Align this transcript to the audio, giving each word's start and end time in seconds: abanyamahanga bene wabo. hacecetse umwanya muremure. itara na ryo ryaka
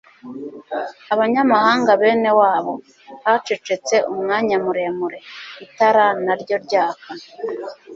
abanyamahanga 1.13 1.91
bene 2.01 2.31
wabo. 2.39 2.73
hacecetse 3.23 3.95
umwanya 4.11 4.55
muremure. 4.63 5.19
itara 5.65 6.05
na 6.25 6.33
ryo 6.41 6.55
ryaka 6.65 7.07